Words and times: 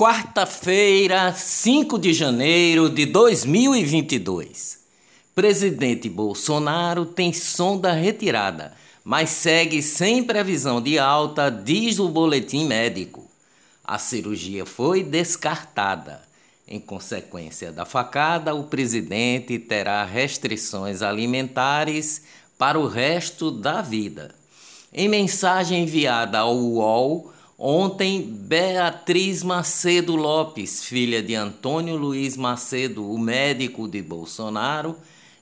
Quarta-feira, 0.00 1.34
5 1.34 1.98
de 1.98 2.12
janeiro 2.12 2.88
de 2.88 3.04
2022. 3.04 4.78
Presidente 5.34 6.08
Bolsonaro 6.08 7.04
tem 7.04 7.32
sonda 7.32 7.90
retirada, 7.90 8.74
mas 9.02 9.30
segue 9.30 9.82
sem 9.82 10.22
previsão 10.22 10.80
de 10.80 11.00
alta, 11.00 11.50
diz 11.50 11.98
o 11.98 12.08
boletim 12.08 12.64
médico. 12.64 13.28
A 13.82 13.98
cirurgia 13.98 14.64
foi 14.64 15.02
descartada. 15.02 16.22
Em 16.68 16.78
consequência 16.78 17.72
da 17.72 17.84
facada, 17.84 18.54
o 18.54 18.62
presidente 18.62 19.58
terá 19.58 20.04
restrições 20.04 21.02
alimentares 21.02 22.22
para 22.56 22.78
o 22.78 22.86
resto 22.86 23.50
da 23.50 23.82
vida. 23.82 24.32
Em 24.92 25.08
mensagem 25.08 25.82
enviada 25.82 26.38
ao 26.38 26.56
UOL, 26.56 27.32
Ontem, 27.60 28.22
Beatriz 28.22 29.42
Macedo 29.42 30.14
Lopes, 30.14 30.84
filha 30.84 31.20
de 31.20 31.34
Antônio 31.34 31.96
Luiz 31.96 32.36
Macedo, 32.36 33.10
o 33.10 33.18
médico 33.18 33.88
de 33.88 34.00
Bolsonaro, 34.00 34.94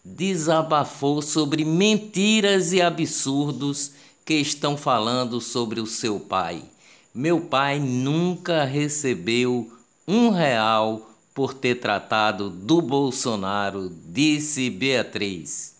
desabafou 0.02 1.20
sobre 1.20 1.62
mentiras 1.62 2.72
e 2.72 2.80
absurdos 2.80 3.92
que 4.24 4.32
estão 4.32 4.78
falando 4.78 5.42
sobre 5.42 5.78
o 5.78 5.86
seu 5.86 6.18
pai. 6.18 6.62
Meu 7.14 7.38
pai 7.38 7.78
nunca 7.78 8.64
recebeu 8.64 9.70
um 10.08 10.30
real 10.30 11.10
por 11.34 11.52
ter 11.52 11.74
tratado 11.74 12.48
do 12.48 12.80
Bolsonaro, 12.80 13.92
disse 14.06 14.70
Beatriz. 14.70 15.74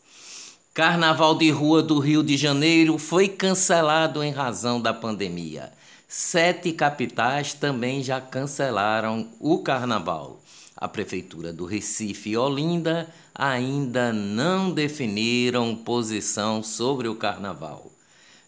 Carnaval 0.74 1.34
de 1.38 1.48
Rua 1.48 1.82
do 1.82 1.98
Rio 1.98 2.22
de 2.22 2.36
Janeiro 2.36 2.98
foi 2.98 3.26
cancelado 3.26 4.22
em 4.22 4.32
razão 4.32 4.78
da 4.78 4.92
pandemia. 4.92 5.72
Sete 6.08 6.70
capitais 6.72 7.52
também 7.52 8.00
já 8.00 8.20
cancelaram 8.20 9.28
o 9.40 9.58
carnaval. 9.58 10.40
A 10.76 10.86
Prefeitura 10.86 11.52
do 11.52 11.64
Recife 11.64 12.30
e 12.30 12.36
Olinda 12.36 13.08
ainda 13.34 14.12
não 14.12 14.70
definiram 14.70 15.74
posição 15.74 16.62
sobre 16.62 17.08
o 17.08 17.16
carnaval. 17.16 17.90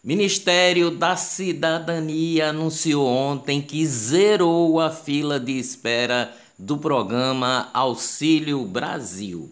Ministério 0.04 0.92
da 0.92 1.16
Cidadania 1.16 2.50
anunciou 2.50 3.04
ontem 3.04 3.60
que 3.60 3.84
zerou 3.84 4.80
a 4.80 4.90
fila 4.90 5.40
de 5.40 5.58
espera 5.58 6.32
do 6.56 6.78
programa 6.78 7.70
Auxílio 7.74 8.64
Brasil. 8.64 9.50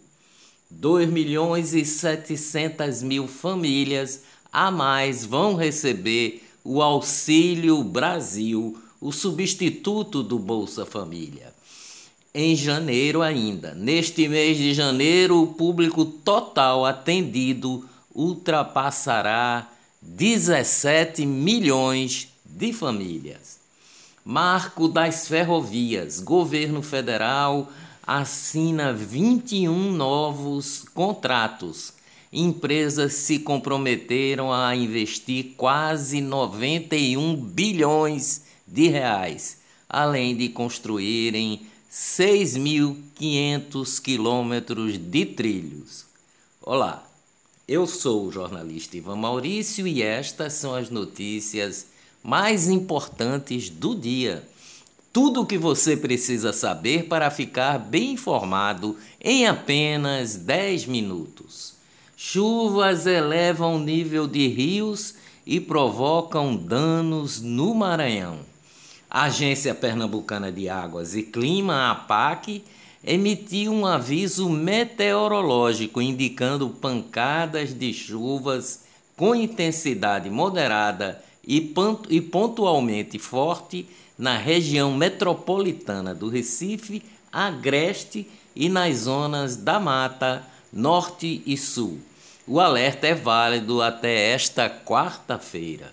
2 0.71 1.11
milhões 1.11 1.75
e 1.75 1.85
700 1.85 3.03
mil 3.03 3.27
famílias 3.27 4.23
a 4.53 4.71
mais 4.71 5.25
vão 5.25 5.57
receber 5.57 6.46
o 6.67 6.83
Auxílio 6.83 7.83
Brasil, 7.85 8.77
o 9.01 9.13
substituto 9.13 10.21
do 10.21 10.37
Bolsa 10.37 10.85
Família. 10.85 11.55
Em 12.35 12.57
janeiro 12.57 13.23
ainda, 13.23 13.73
neste 13.73 14.27
mês 14.29 14.59
de 14.59 14.75
janeiro, 14.75 15.43
o 15.43 15.47
público 15.47 16.05
total 16.05 16.85
atendido 16.85 17.89
ultrapassará 18.13 19.71
17 20.03 21.25
milhões 21.25 22.29
de 22.45 22.73
famílias. 22.73 23.59
Marco 24.25 24.89
das 24.89 25.29
Ferrovias, 25.29 26.19
governo 26.21 26.83
federal 26.83 27.71
assina 28.05 28.93
21 28.93 29.93
novos 29.93 30.85
contratos 30.93 31.96
empresas 32.37 33.15
se 33.15 33.39
comprometeram 33.39 34.53
a 34.53 34.77
investir 34.77 35.55
quase 35.57 36.21
91 36.21 37.35
bilhões 37.35 38.43
de 38.67 38.89
reais, 38.89 39.61
além 39.89 40.37
de 40.37 40.51
construírem 40.51 41.63
6.500 41.91 44.03
quilômetros 44.03 44.99
de 44.99 45.25
trilhos. 45.25 46.05
Olá, 46.61 47.09
eu 47.67 47.87
sou 47.87 48.27
o 48.27 48.33
jornalista 48.33 48.99
Ivan 48.99 49.17
Maurício 49.17 49.87
e 49.87 50.03
estas 50.03 50.53
são 50.53 50.75
as 50.75 50.91
notícias 50.91 51.87
mais 52.23 52.69
importantes 52.69 53.71
do 53.71 53.95
dia. 53.95 54.47
Tudo 55.11 55.41
o 55.41 55.47
que 55.47 55.57
você 55.57 55.97
precisa 55.97 56.53
saber 56.53 57.05
para 57.05 57.31
ficar 57.31 57.79
bem 57.79 58.13
informado 58.13 58.95
em 59.19 59.47
apenas 59.47 60.37
10 60.37 60.85
minutos. 60.85 61.76
Chuvas 62.19 63.05
elevam 63.07 63.77
o 63.77 63.79
nível 63.79 64.27
de 64.27 64.49
rios 64.49 65.17
e 65.47 65.61
provocam 65.61 66.57
danos 66.57 67.43
no 67.43 67.75
Maranhão. 67.75 68.39
A 69.11 69.25
Agência 69.25 69.75
Pernambucana 69.75 70.51
de 70.51 70.67
Águas 70.67 71.15
e 71.15 71.23
Clima, 71.23 71.91
APAC, 71.91 72.65
emitiu 73.05 73.71
um 73.71 73.85
aviso 73.85 74.49
meteorológico 74.49 76.01
indicando 76.01 76.71
pancadas 76.71 77.79
de 77.79 77.93
chuvas 77.93 78.85
com 79.15 79.35
intensidade 79.35 80.31
moderada 80.31 81.23
e 81.47 81.61
pontualmente 82.23 83.19
forte 83.19 83.87
na 84.19 84.39
região 84.39 84.95
metropolitana 84.95 86.15
do 86.15 86.31
Recife, 86.31 87.03
Agreste 87.31 88.27
e 88.55 88.71
nas 88.71 89.01
zonas 89.01 89.55
da 89.55 89.79
Mata 89.79 90.56
Norte 90.77 91.43
e 91.47 91.57
Sul. 91.57 91.99
O 92.47 92.61
alerta 92.61 93.07
é 93.07 93.15
válido 93.15 93.81
até 93.81 94.33
esta 94.33 94.69
quarta-feira. 94.69 95.91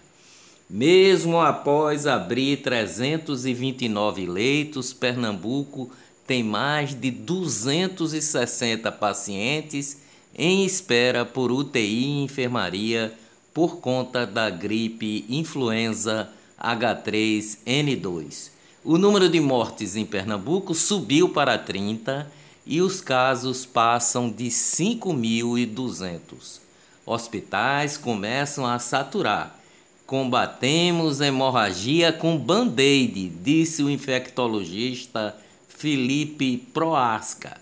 Mesmo 0.70 1.40
após 1.40 2.06
abrir 2.06 2.58
329 2.58 4.26
leitos, 4.26 4.92
Pernambuco 4.92 5.90
tem 6.28 6.44
mais 6.44 6.94
de 6.94 7.10
260 7.12 8.92
pacientes 8.92 10.00
em 10.38 10.66
espera 10.66 11.26
por 11.26 11.50
UTI 11.50 11.80
e 11.80 12.24
enfermaria 12.24 13.14
por 13.54 13.78
conta 13.78 14.26
da 14.26 14.50
gripe 14.50 15.24
influenza 15.30 16.30
H3N2. 16.62 18.52
O 18.84 18.98
número 18.98 19.30
de 19.30 19.40
mortes 19.40 19.96
em 19.96 20.06
Pernambuco 20.06 20.76
subiu 20.76 21.30
para 21.30 21.58
30 21.58 22.43
e 22.66 22.82
os 22.82 23.02
casos 23.02 23.66
passam 23.66 24.30
de 24.30 24.46
5.200. 24.46 26.62
Hospitais 27.06 27.98
começam 27.98 28.66
a 28.66 28.80
saturar. 28.80 29.60
Combatemos 30.06 31.20
hemorragia 31.22 32.14
com 32.14 32.38
band-aid, 32.38 33.30
disse 33.30 33.84
o 33.84 33.90
infectologista 33.90 35.36
Felipe 35.68 36.58
Proasca, 36.74 37.58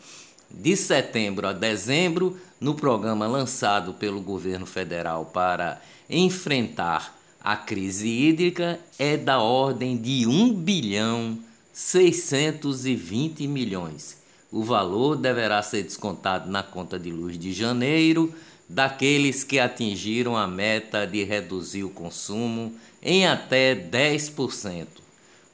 de 0.51 0.75
setembro 0.79 1.47
a 1.47 1.53
dezembro 1.53 2.39
no 2.59 2.75
programa 2.75 3.27
lançado 3.27 3.93
pelo 3.93 4.19
governo 4.23 4.65
federal 4.65 5.27
para 5.27 5.79
enfrentar 6.09 7.21
A 7.39 7.55
crise 7.55 8.09
hídrica 8.09 8.81
é 8.99 9.19
da 9.19 9.41
ordem 9.41 9.95
de 9.95 10.27
1 10.27 10.55
bilhão 10.55 11.39
620 11.75 13.47
milhões. 13.47 14.17
O 14.51 14.63
valor 14.63 15.17
deverá 15.17 15.63
ser 15.63 15.83
descontado 15.83 16.51
na 16.51 16.63
conta 16.63 16.99
de 16.99 17.11
luz 17.11 17.39
de 17.39 17.53
janeiro 17.53 18.35
daqueles 18.67 19.45
que 19.45 19.59
atingiram 19.59 20.35
a 20.35 20.47
meta 20.47 21.07
de 21.07 21.25
reduzir 21.25 21.85
o 21.85 21.91
consumo 21.91 22.73
em 23.03 23.27
até 23.27 23.75
10%, 23.75 24.87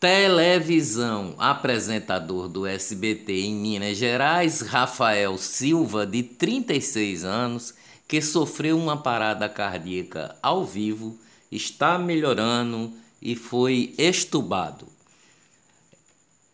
Televisão. 0.00 1.34
Apresentador 1.36 2.48
do 2.48 2.66
SBT 2.66 3.32
em 3.42 3.54
Minas 3.54 3.98
Gerais, 3.98 4.62
Rafael 4.62 5.36
Silva, 5.36 6.06
de 6.06 6.22
36 6.22 7.22
anos, 7.22 7.74
que 8.08 8.22
sofreu 8.22 8.78
uma 8.78 8.96
parada 8.96 9.46
cardíaca 9.46 10.34
ao 10.42 10.64
vivo, 10.64 11.18
está 11.52 11.98
melhorando 11.98 12.94
e 13.20 13.36
foi 13.36 13.94
estubado. 13.98 14.86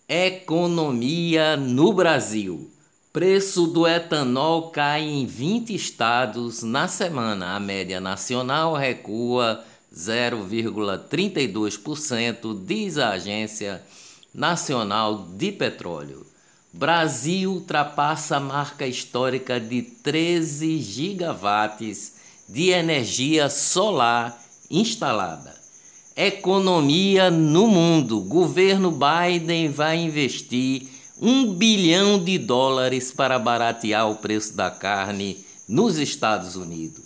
Economia 0.09 1.57
no 1.57 1.93
Brasil. 1.93 2.69
Preço 3.13 3.69
do 3.69 3.87
etanol 3.87 4.71
cai 4.71 5.03
em 5.03 5.25
20 5.25 5.73
estados 5.73 6.65
na 6.65 6.89
semana. 6.89 7.55
A 7.55 7.61
média 7.61 8.01
nacional 8.01 8.75
recua 8.75 9.65
0,32%, 9.97 12.65
diz 12.65 12.99
a 12.99 13.11
Agência 13.11 13.81
Nacional 14.35 15.29
de 15.37 15.53
Petróleo. 15.53 16.27
Brasil 16.73 17.53
ultrapassa 17.53 18.37
a 18.37 18.41
marca 18.41 18.87
histórica 18.87 19.59
de 19.59 19.81
13 19.81 20.79
gigawatts 20.79 22.17
de 22.47 22.69
energia 22.69 23.49
solar 23.49 24.39
instalada. 24.71 25.57
Economia 26.15 27.31
no 27.31 27.67
mundo. 27.67 28.21
Governo 28.21 28.93
Biden 28.93 29.71
vai 29.71 29.97
investir 29.99 30.89
um 31.21 31.53
bilhão 31.55 32.23
de 32.23 32.39
dólares 32.39 33.11
para 33.11 33.37
baratear 33.39 34.11
o 34.11 34.17
preço 34.17 34.55
da 34.55 34.71
carne 34.71 35.43
nos 35.67 35.99
Estados 35.99 36.57
Unidos. 36.57 37.06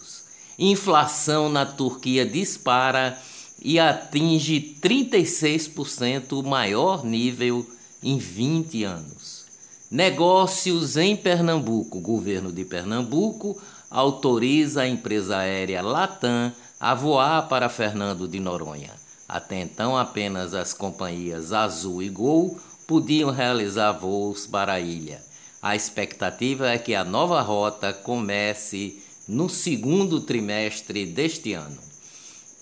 Inflação 0.63 1.49
na 1.49 1.65
Turquia 1.65 2.27
dispara 2.27 3.19
e 3.63 3.81
atinge 3.81 4.77
36% 4.79 6.33
o 6.33 6.43
maior 6.47 7.03
nível 7.03 7.67
em 8.03 8.19
20 8.19 8.85
anos. 8.85 9.47
Negócios 9.91 10.99
em 10.99 11.17
Pernambuco. 11.17 11.97
O 11.97 12.03
governo 12.03 12.53
de 12.53 12.67
Pernambuco 12.67 13.59
autoriza 13.91 14.83
a 14.83 14.89
empresa 14.89 15.39
aérea 15.39 15.81
Latam 15.81 16.53
a 16.79 16.95
voar 16.95 17.49
para 17.49 17.71
Fernando 17.71 18.29
de 18.29 18.39
Noronha. 18.39 18.91
Até 19.27 19.63
então, 19.63 19.97
apenas 19.97 20.53
as 20.53 20.75
companhias 20.75 21.55
Azul 21.55 22.03
e 22.03 22.11
Gol 22.11 22.59
podiam 22.87 23.31
realizar 23.31 23.93
voos 23.93 24.47
para 24.47 24.75
a 24.75 24.81
ilha. 24.81 25.23
A 25.63 25.75
expectativa 25.75 26.69
é 26.69 26.77
que 26.77 26.95
a 26.95 27.03
nova 27.03 27.41
rota 27.41 27.95
comece 27.95 29.03
no 29.29 29.49
segundo 29.49 30.21
trimestre 30.21 31.07
deste 31.07 31.53
ano. 31.53 31.79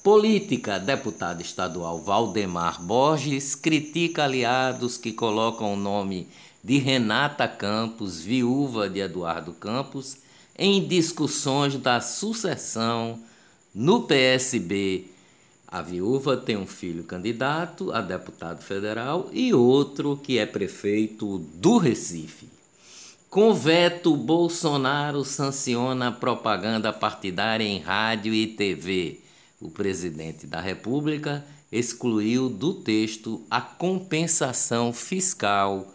Política: 0.03 0.79
deputado 0.79 1.41
estadual 1.41 2.01
Valdemar 2.01 2.83
Borges 2.83 3.55
critica 3.55 4.25
aliados 4.25 4.97
que 4.97 5.13
colocam 5.13 5.75
o 5.75 5.77
nome 5.77 6.29
de 6.63 6.79
Renata 6.79 7.47
Campos, 7.47 8.21
viúva 8.21 8.89
de 8.89 9.01
Eduardo 9.01 9.53
Campos, 9.53 10.17
em 10.57 10.87
discussões 10.87 11.77
da 11.77 12.01
sucessão 12.01 13.19
no 13.75 14.03
PSB 14.03 15.19
a 15.71 15.83
viúva 15.83 16.35
tem 16.35 16.57
um 16.57 16.67
filho 16.67 17.05
candidato 17.05 17.93
a 17.93 18.01
deputado 18.01 18.63
federal 18.63 19.29
e 19.35 19.53
outro 19.53 20.17
que 20.17 20.39
é 20.39 20.47
prefeito 20.47 21.39
do 21.39 21.77
Recife. 21.77 22.49
Com 23.31 23.53
veto, 23.53 24.17
Bolsonaro 24.17 25.23
sanciona 25.23 26.11
propaganda 26.11 26.95
partidária 26.95 27.63
em 27.63 27.79
rádio 27.79 28.33
e 28.33 28.47
TV. 28.47 29.21
O 29.61 29.71
presidente 29.71 30.47
da 30.47 30.63
República 30.63 31.45
excluiu 31.71 32.49
do 32.49 32.73
texto 32.73 33.43
a 33.51 33.61
compensação 33.61 34.95
fiscal 34.95 35.93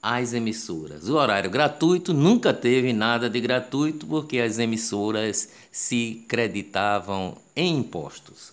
às 0.00 0.32
emissoras. 0.32 1.08
O 1.08 1.16
horário 1.16 1.50
gratuito 1.50 2.14
nunca 2.14 2.54
teve 2.54 2.92
nada 2.92 3.28
de 3.28 3.40
gratuito 3.40 4.06
porque 4.06 4.38
as 4.38 4.60
emissoras 4.60 5.48
se 5.72 6.24
creditavam 6.28 7.36
em 7.56 7.78
impostos. 7.78 8.52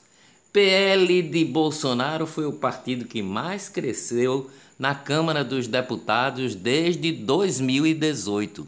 PL 0.52 1.22
de 1.22 1.46
Bolsonaro 1.46 2.26
foi 2.26 2.48
o 2.48 2.54
partido 2.54 3.06
que 3.06 3.22
mais 3.22 3.70
cresceu 3.70 4.50
na 4.80 4.96
Câmara 4.96 5.44
dos 5.44 5.68
Deputados 5.68 6.56
desde 6.56 7.12
2018. 7.12 8.66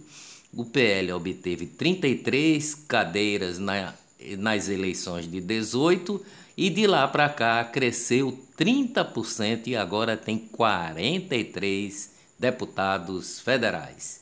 O 0.53 0.65
PL 0.65 1.13
obteve 1.13 1.65
33 1.65 2.75
cadeiras 2.85 3.57
na, 3.57 3.93
nas 4.37 4.67
eleições 4.67 5.31
de 5.31 5.39
18 5.39 6.21
e 6.57 6.69
de 6.69 6.85
lá 6.85 7.07
para 7.07 7.29
cá 7.29 7.63
cresceu 7.63 8.37
30% 8.59 9.67
e 9.67 9.77
agora 9.77 10.17
tem 10.17 10.37
43 10.37 12.11
deputados 12.37 13.39
federais. 13.39 14.19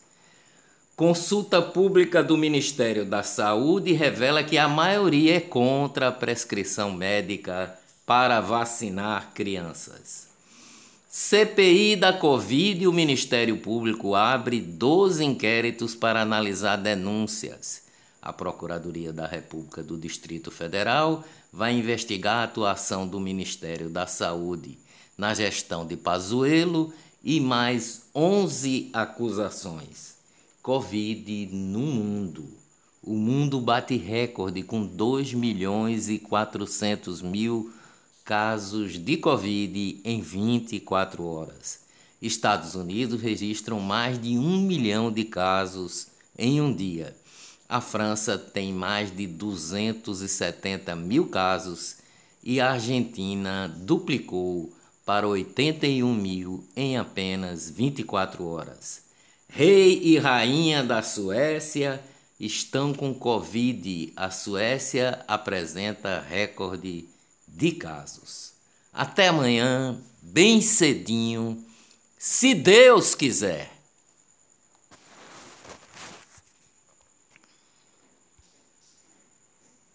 Consulta 0.95 1.61
pública 1.61 2.23
do 2.23 2.37
Ministério 2.37 3.03
da 3.03 3.23
Saúde 3.23 3.91
revela 3.91 4.41
que 4.41 4.57
a 4.57 4.69
maioria 4.69 5.35
é 5.35 5.41
contra 5.41 6.07
a 6.07 6.13
prescrição 6.13 6.93
médica 6.93 7.77
para 8.05 8.39
vacinar 8.39 9.33
crianças. 9.33 10.29
CPI 11.09 11.97
da 11.97 12.13
Covid 12.13 12.87
o 12.87 12.93
Ministério 12.93 13.57
Público 13.57 14.15
abre 14.15 14.61
12 14.61 15.25
inquéritos 15.25 15.93
para 15.93 16.21
analisar 16.21 16.77
denúncias. 16.77 17.83
A 18.21 18.31
Procuradoria 18.31 19.11
da 19.11 19.27
República 19.27 19.83
do 19.83 19.97
Distrito 19.97 20.49
Federal 20.49 21.25
vai 21.53 21.77
investigar 21.77 22.37
a 22.37 22.43
atuação 22.45 23.07
do 23.07 23.19
Ministério 23.19 23.87
da 23.87 24.07
Saúde 24.07 24.79
na 25.15 25.35
gestão 25.35 25.85
de 25.85 25.95
Pazuello 25.95 26.91
e 27.23 27.39
mais 27.39 28.07
11 28.15 28.89
acusações. 28.91 30.15
Covid 30.63 31.49
no 31.51 31.79
mundo. 31.79 32.45
O 33.03 33.13
mundo 33.13 33.61
bate 33.61 33.95
recorde 33.97 34.63
com 34.63 34.83
2 34.83 35.35
milhões 35.35 36.09
e 36.09 36.17
400 36.17 37.21
mil 37.21 37.71
casos 38.25 38.97
de 38.97 39.17
Covid 39.17 40.01
em 40.03 40.21
24 40.21 41.23
horas. 41.23 41.81
Estados 42.19 42.73
Unidos 42.73 43.21
registram 43.21 43.79
mais 43.79 44.19
de 44.19 44.37
um 44.37 44.61
milhão 44.61 45.11
de 45.11 45.25
casos 45.25 46.07
em 46.37 46.61
um 46.61 46.73
dia. 46.73 47.15
A 47.67 47.81
França 47.81 48.37
tem 48.37 48.73
mais 48.73 49.15
de 49.15 49.25
270 49.25 50.95
mil 50.95 51.27
casos 51.27 51.97
e 52.43 52.59
a 52.59 52.71
Argentina 52.71 53.73
duplicou 53.77 54.71
para 55.05 55.27
81 55.27 56.13
mil 56.13 56.63
em 56.75 56.97
apenas 56.97 57.69
24 57.69 58.45
horas. 58.45 59.03
Rei 59.47 59.99
e 60.03 60.17
rainha 60.17 60.83
da 60.83 61.01
Suécia 61.01 62.03
estão 62.39 62.93
com 62.93 63.13
Covid. 63.13 64.11
A 64.15 64.29
Suécia 64.29 65.23
apresenta 65.27 66.19
recorde 66.27 67.07
de 67.47 67.71
casos. 67.71 68.53
Até 68.91 69.27
amanhã, 69.27 69.97
bem 70.21 70.61
cedinho, 70.61 71.63
se 72.17 72.53
Deus 72.53 73.15
quiser. 73.15 73.72